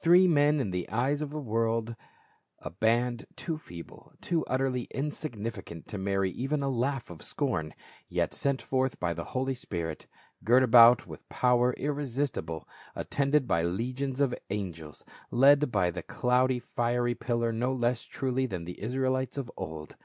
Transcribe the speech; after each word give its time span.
Three 0.00 0.26
men, 0.26 0.58
in 0.58 0.70
the 0.70 0.88
eyes 0.88 1.20
of 1.20 1.28
that 1.32 1.38
world 1.40 1.96
a 2.60 2.70
band 2.70 3.26
too 3.36 3.58
feeble, 3.58 4.10
too 4.22 4.42
utterly 4.46 4.84
insignificant 4.90 5.86
to 5.88 5.98
merit 5.98 6.34
even 6.34 6.62
a 6.62 6.70
laugh 6.70 7.10
of 7.10 7.20
scorn, 7.20 7.74
yet 8.08 8.32
sent 8.32 8.62
forth 8.62 8.98
by 8.98 9.12
the 9.12 9.24
Holy 9.36 9.54
Spirit, 9.54 10.06
girt 10.42 10.62
about 10.62 11.06
with 11.06 11.28
power 11.28 11.74
irresistible, 11.74 12.66
attended 12.94 13.46
by 13.46 13.64
legions 13.64 14.18
of 14.18 14.34
angels, 14.48 15.04
led 15.30 15.70
by 15.70 15.90
the 15.90 16.02
cloudy 16.02 16.58
fier\' 16.58 17.14
pillar 17.14 17.52
no 17.52 17.70
less 17.70 18.04
truly 18.04 18.46
than 18.46 18.64
the 18.64 18.80
Israelites 18.80 19.36
of 19.36 19.52
old. 19.58 19.96